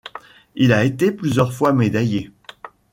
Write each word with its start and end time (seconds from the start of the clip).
Il 0.55 0.73
a 0.73 0.83
été 0.83 1.11
plusieurs 1.11 1.53
fois 1.53 1.73
médaillé. 1.73 2.31